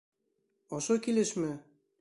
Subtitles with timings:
[0.77, 1.51] —Ошо килешме?